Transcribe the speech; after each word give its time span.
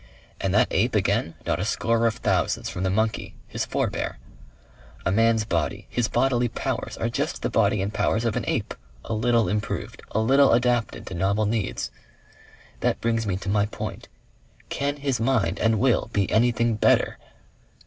And 0.39 0.51
that 0.55 0.67
ape 0.71 0.95
again, 0.95 1.35
not 1.45 1.59
a 1.59 1.63
score 1.63 2.07
of 2.07 2.15
thousands 2.15 2.69
from 2.71 2.81
the 2.81 2.89
monkey, 2.89 3.35
his 3.47 3.67
forebear. 3.67 4.17
A 5.05 5.11
man's 5.11 5.45
body, 5.45 5.85
his 5.91 6.07
bodily 6.07 6.47
powers, 6.47 6.97
are 6.97 7.07
just 7.07 7.43
the 7.43 7.51
body 7.51 7.83
and 7.83 7.93
powers 7.93 8.25
of 8.25 8.35
an 8.35 8.43
ape, 8.47 8.73
a 9.05 9.13
little 9.13 9.47
improved, 9.47 10.01
a 10.09 10.19
little 10.19 10.53
adapted 10.53 11.05
to 11.05 11.13
novel 11.13 11.45
needs. 11.45 11.91
That 12.79 12.99
brings 12.99 13.27
me 13.27 13.37
to 13.37 13.47
my 13.49 13.67
point. 13.67 14.07
CAN 14.69 14.95
HIS 14.97 15.19
MIND 15.19 15.59
AND 15.59 15.77
WILL 15.79 16.09
BE 16.11 16.27
ANYTHING 16.31 16.77
BETTER? 16.77 17.19